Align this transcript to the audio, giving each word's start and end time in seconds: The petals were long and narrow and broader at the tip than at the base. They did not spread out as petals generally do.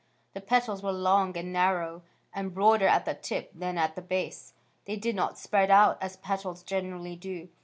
The 0.33 0.41
petals 0.41 0.81
were 0.81 0.91
long 0.91 1.37
and 1.37 1.53
narrow 1.53 2.01
and 2.33 2.55
broader 2.55 2.87
at 2.87 3.05
the 3.05 3.13
tip 3.13 3.51
than 3.53 3.77
at 3.77 3.93
the 3.95 4.01
base. 4.01 4.53
They 4.85 4.95
did 4.95 5.15
not 5.15 5.37
spread 5.37 5.69
out 5.69 5.99
as 6.01 6.17
petals 6.17 6.63
generally 6.63 7.15
do. 7.15 7.49